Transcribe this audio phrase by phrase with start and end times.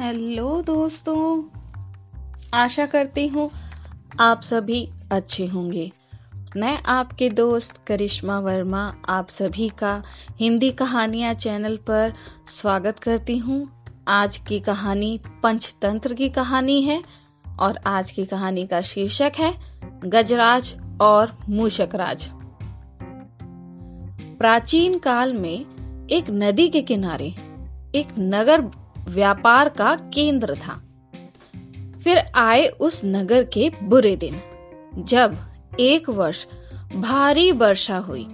[0.00, 1.42] Hello दोस्तों,
[2.54, 3.50] आशा करती हूँ
[4.20, 5.92] आप सभी अच्छे होंगे।
[6.56, 10.02] मैं आपके दोस्त करिश्मा वर्मा, आप सभी का
[10.40, 12.14] हिंदी कहानियाँ चैनल पर
[12.46, 17.02] स्वागत करती हूँ। आज की कहानी पंचतंत्र की कहानी है
[17.60, 19.54] और आज की कहानी का शीर्षक है
[20.04, 22.28] गजराज और मूषकराज
[24.38, 27.34] प्राचीन काल में एक नदी के किनारे
[27.94, 28.70] एक नगर
[29.08, 30.80] व्यापार का केंद्र था।
[32.04, 34.40] फिर आए उस नगर के बुरे दिन,
[34.98, 35.36] जब
[35.80, 36.46] एक वर्ष
[36.96, 38.26] भारी वर्षा हुई।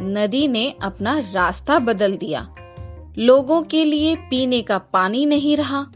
[0.00, 2.46] नदी ने अपना रास्ता बदल दिया।
[3.18, 5.86] लोगों के लिए पीने का पानी नहीं रहा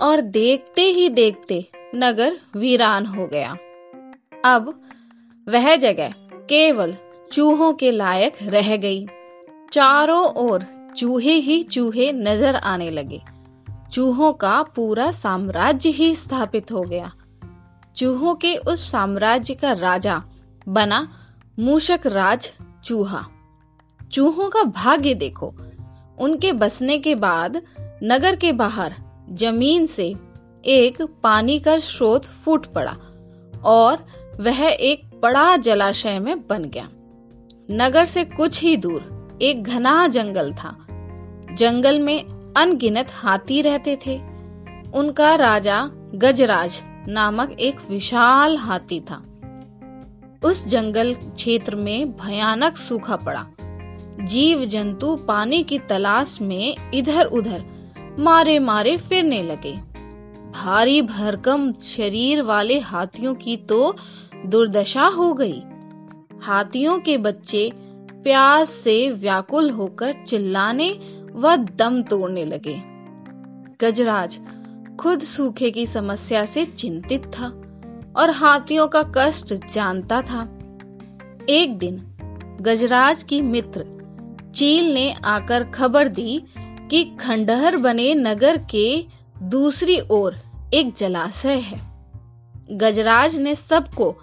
[0.00, 3.56] और देखते ही देखते नगर वीरान हो गया।
[4.44, 4.82] अब
[5.46, 6.14] वह जगह
[6.48, 6.94] केवल
[7.32, 9.06] चूहों के लायक रह गई।
[9.72, 10.64] चारों ओर
[10.96, 13.20] चूहे ही चूहे नज़र आने लगे।
[13.92, 17.12] चूहों का पूरा साम्राज्य ही स्थापित हो गया।
[17.96, 20.22] चूहों के उस साम्राज्य का राजा
[20.68, 21.12] बना
[21.58, 22.50] मूषक राज
[22.84, 23.26] चूहा।
[24.12, 25.54] चूहों का भाग्य देखो।
[26.18, 27.62] उनके बसने के बाद
[28.02, 28.94] नगर के बाहर
[29.30, 30.16] ज़मीन से
[30.64, 32.96] एक पानी का स्रोत फूट पड़ा
[33.64, 34.06] और
[34.40, 36.88] वह एक बड़ा जलाशय में बन गया।
[37.70, 40.76] नगर से कुछ ही दूर एक घना जंगल था।
[41.52, 44.16] जंगल में अनगिनत हाथी रहते थे।
[44.94, 49.22] उनका राजा गजराज नामक एक विशाल हाथी था।
[50.44, 53.46] उस जंगल क्षेत्र में भयानक सूखा पड़ा।
[54.20, 57.64] जीव जंतु पानी की तलाश में इधर उधर
[58.18, 59.72] मारे मारे फिरने लगे।
[60.52, 63.96] भारी भरकम शरीर वाले हाथियों की तो
[64.46, 65.62] दुर्दशा हो गई।
[66.42, 67.72] हाथियों के बच्चे
[68.12, 70.90] प्यास से व्याकुल होकर चिल्लाने
[71.34, 72.80] वह दम तोड़ने लगे।
[73.80, 74.38] गजराज
[75.00, 77.46] खुद सूखे की समस्या से चिंतित था
[78.16, 80.42] और हाथियों का कष्ट जानता था।
[81.48, 81.96] एक दिन
[82.60, 83.84] गजराज की मित्र
[84.54, 86.42] चील ने आकर खबर दी
[86.90, 89.06] कि खंडहर बने नगर के
[89.42, 90.36] दूसरी ओर
[90.74, 91.80] एक जलाशय है।
[92.70, 94.14] गजराज ने सबको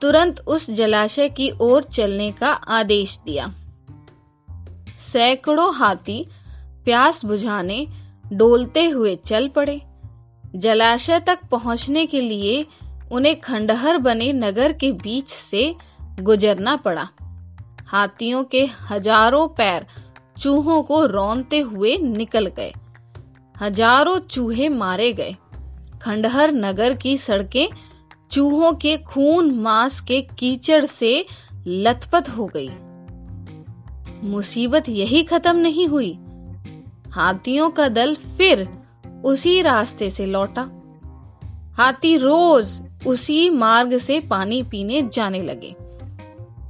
[0.00, 3.54] तुरंत उस जलाशय की ओर चलने का आदेश दिया।
[4.98, 6.26] सैकड़ों हाथी
[6.88, 7.86] प्यास बुझाने,
[8.32, 9.80] डोलते हुए चल पड़े।
[10.56, 12.66] जलाशय तक पहुँचने के लिए
[13.12, 15.74] उन्हें खंडहर बने नगर के बीच से
[16.20, 17.08] गुजरना पड़ा।
[17.86, 19.86] हाथियों के हज़ारों पैर
[20.38, 22.72] चूहों को रौनते हुए निकल गए।
[23.60, 25.36] हज़ारों चूहे मारे गए।
[26.02, 27.68] खंडहर नगर की सड़कें
[28.30, 31.26] चूहों के खून मांस के कीचड़ से
[31.66, 32.70] लथपथ हो गई।
[34.28, 36.18] मुसीबत यही खत्म नहीं हुई।
[37.12, 38.68] हाथियों का दल फिर
[39.24, 40.62] उसी रास्ते से लौटा।
[41.76, 45.76] हाथी रोज उसी मार्ग से पानी पीने जाने लगे।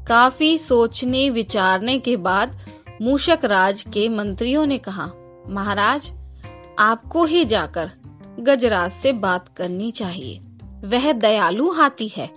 [0.09, 2.59] काफ़ी सोचने, विचारने के बाद
[3.03, 5.13] मूषक राज के मंत्रियों ने कहा,
[5.49, 6.13] महाराज,
[6.79, 7.91] आपको ही जाकर
[8.41, 10.41] गजराज से बात करनी चाहिए।
[10.85, 12.31] वह दयालु हाथी है।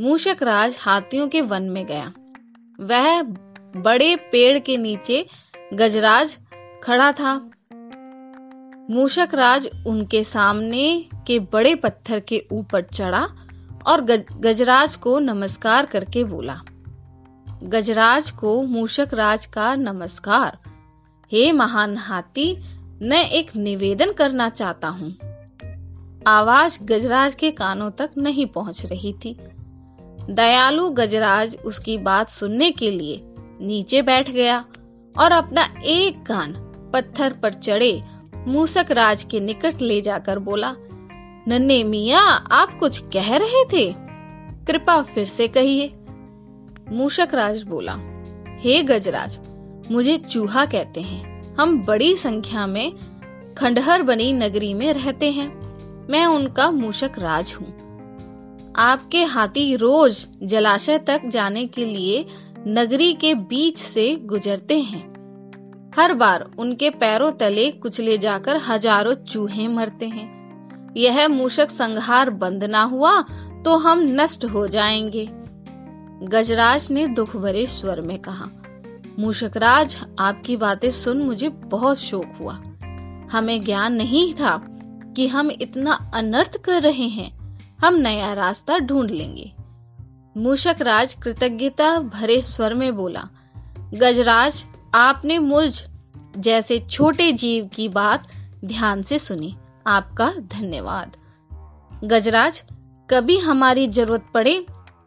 [0.00, 2.12] मूषक राज हाथियों के वन में गया।
[2.80, 3.22] वह
[3.76, 5.26] बड़े पेड़ के नीचे
[5.74, 6.38] गजराज
[6.84, 7.34] खड़ा था।
[8.90, 13.28] मूषक राज उनके सामने के बड़े पत्थर के ऊपर चढ़ा
[13.86, 16.60] और गज, गजराज को नमस्कार करके बोला।
[17.62, 20.58] गजराज को मूषक राज का नमस्कार।
[21.32, 22.64] हे महान हाथी
[23.02, 25.16] मैं एक निवेदन करना चाहता हूँ।
[26.26, 29.36] आवाज़ गजराज के कानों तक नहीं पहुँच रही थी।
[30.30, 33.20] दयालु गजराज उसकी बात सुनने के लिए
[33.60, 34.64] नीचे बैठ गया
[35.18, 36.52] और अपना एक कान
[36.96, 38.02] पत्थर पर चढ़े
[38.46, 40.74] मूसक राज के निकट ले जाकर बोला,
[41.48, 43.94] नन्हे मिया, आप कुछ कह रहे थे?
[44.66, 45.92] कृपा फिर से कहिए।
[46.92, 47.96] मूषक राज बोला,
[48.58, 49.38] हे गजराज,
[49.92, 52.92] मुझे चूहा कहते हैं। हम बड़ी संख्या में
[53.58, 55.48] खंडहर बनी नगरी में रहते हैं।
[56.10, 57.66] मैं उनका मूषक राज हूँ।
[58.76, 62.24] आपके हाथी रोज जलाशय तक जाने के लिए
[62.68, 65.15] नगरी के बीच से गुजरते हैं।
[65.96, 72.64] हर बार उनके पैरों तले कुचले जाकर हज़ारों चूहे मरते हैं। यह मूषक संहार बंद
[72.64, 73.20] ना हुआ
[73.64, 75.26] तो हम नष्ट हो जाएँगे,
[76.28, 78.48] गजराज ने दुख भरे स्वर में कहा।
[79.18, 82.54] मूषकराज आपकी बातें सुन मुझे बहुत शोक हुआ।
[83.32, 84.56] हमें ज्ञान नहीं था
[85.16, 87.30] कि हम इतना अनर्थ कर रहे हैं।
[87.80, 89.52] हम नया रास्ता ढूंढ लेंगे।
[90.36, 93.28] मूषक राज कृतज्ञता भरे स्वर में बोला,
[93.94, 94.64] गजराज
[94.94, 95.82] आपने मुझ
[96.36, 98.26] जैसे छोटे जीव की बात
[98.64, 99.54] ध्यान से सुनी।
[99.86, 101.16] आपका धन्यवाद।
[102.04, 102.62] गजराज,
[103.08, 104.54] कभी हमारी ज़रूरत पड़े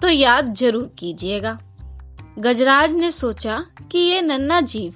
[0.01, 1.57] तो याद ज़रूर कीजिएगा।
[2.39, 4.95] गजराज ने सोचा कि ये नन्ना जीव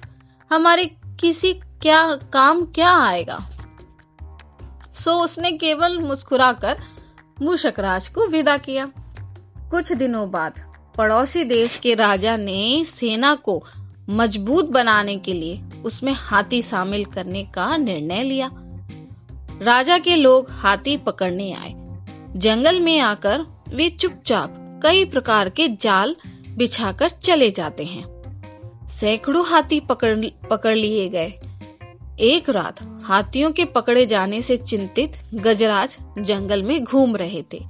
[0.50, 0.84] हमारे
[1.20, 1.52] किसी
[1.82, 3.38] क्या काम क्या आएगा।
[4.94, 6.82] सो उसने केवल मुस्कुराकर
[7.42, 8.90] मूषकराज को विदा किया।
[9.70, 10.60] कुछ दिनों बाद
[10.96, 13.62] पड़ोसी देश के राजा ने सेना को
[14.10, 18.50] मज़बूत बनाने के लिए उसमें हाथी शामिल करने का निर्णय लिया।
[19.62, 21.72] राजा के लोग हाथी पकड़ने आए।
[22.36, 26.16] जंगल में आकर वे चुपचाप कई प्रकार के जाल
[26.48, 28.14] बिछाकर चले जाते हैं।
[28.88, 31.32] सैकड़ों हाथी पकड़ पकड़ लिए गए।
[32.20, 37.60] एक रात हाथियों के पकड़े जाने से चिंतित गजराज जंगल में घूम रहे थे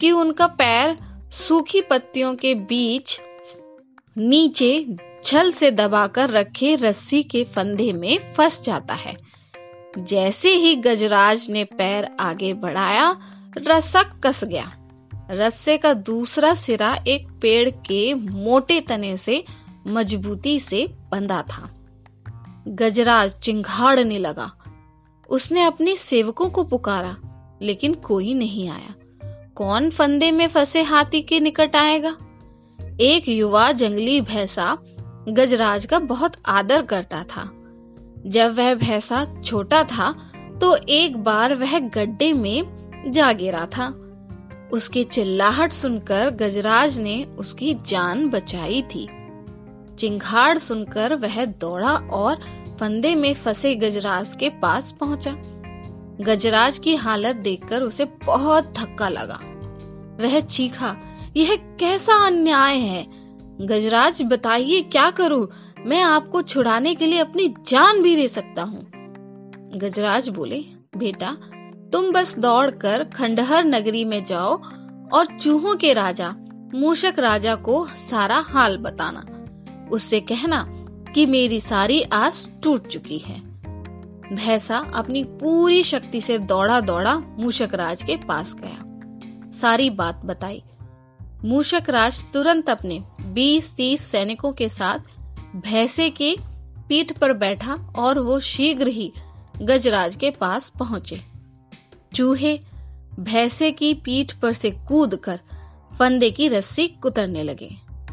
[0.00, 0.96] कि उनका पैर
[1.32, 3.20] सूखी पत्तियों के बीच
[4.18, 9.16] नीचे छल से दबाकर रखे रस्सी के फंदे में फंस जाता है।
[9.98, 13.20] जैसे ही गजराज ने पैर आगे बढ़ाया
[13.58, 14.72] रस्सा कस गया।
[15.30, 19.44] रस्से का दूसरा सिरा एक पेड़ के मोटे तने से,
[19.86, 21.74] मजबूती से बंधा था।
[22.68, 24.52] गजराज चिंघाड़ने लगा।
[25.30, 27.16] उसने अपने सेवकों को पुकारा,
[27.62, 28.94] लेकिन कोई नहीं आया।
[29.54, 32.16] कौन फंदे में फंसे हाथी के निकट आएगा?
[33.00, 34.78] एक युवा जंगली भैंसा
[35.28, 37.42] गजराज का बहुत आदर करता था।
[38.26, 40.10] जब वह भैंसा छोटा था
[40.60, 43.88] तो एक बार वह गड्ढे में जा गिरा था।
[44.72, 49.06] उसकी चिल्लाहट सुनकर गजराज ने उसकी जान बचाई थी।
[49.98, 52.40] चिंगाड़ सुनकर वह दौड़ा और
[52.80, 55.32] फंदे में फंसे गजराज के पास पहुँचा।
[56.24, 59.40] गजराज की हालत देखकर उसे बहुत धक्का लगा।
[60.20, 60.96] वह चीखा,
[61.36, 63.06] यह कैसा अन्याय है?
[63.60, 65.48] गजराज, बताइए, क्या करूँ?
[65.86, 68.90] मैं आपको छुड़ाने के लिए अपनी जान भी दे सकता हूँ।
[69.76, 70.64] गजराज बोले,
[70.96, 71.36] बेटा,
[71.92, 74.62] तुम बस दौड़कर खंडहर नगरी में जाओ
[75.14, 76.34] और चूहों के राजा,
[76.74, 79.24] मूषक राजा को सारा हाल बताना।
[79.92, 80.64] उससे कहना
[81.14, 83.40] कि मेरी सारी आस टूट चुकी है।
[84.34, 88.84] भैंसा अपनी पूरी शक्ति से दौड़ा दौड़ा मूषक राज के पास गया।
[89.50, 90.62] सारी बात बताई।
[91.44, 93.00] मूषक राज तुरंत अपने
[93.34, 94.98] 20-30 सैनिकों के साथ
[95.56, 96.34] भैंसे के
[96.88, 99.12] पीठ पर बैठा और वो शीघ्र ही
[99.62, 101.20] गजराज के पास पहुँचे।
[102.14, 102.58] चूहे
[103.20, 105.40] भैंसे की पीठ पर से कूदकर
[105.98, 107.70] फंदे की रस्सी कुतरने लगे।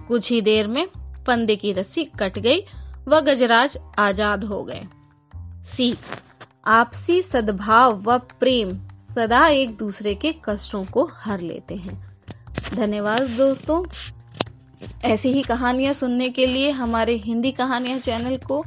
[0.07, 0.85] कुछ ही देर में
[1.27, 2.61] फंदे की रस्सी कट गई
[3.07, 4.87] व गजराज आज़ाद हो गए।
[5.67, 5.97] सीख,
[6.65, 8.77] आपसी सद्भाव व प्रेम
[9.15, 12.14] सदा एक दूसरे के कष्टों को हर लेते हैं।
[12.75, 13.83] धन्यवाद दोस्तों।
[15.03, 18.63] ऐसी ही कहानियाँ सुनने के लिए हमारे हिंदी कहानियाँ चैनल को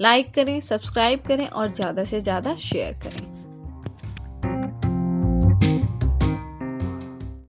[0.00, 3.37] लाइक करें, सब्सक्राइब करें और ज़्यादा से ज़्यादा शेयर करें।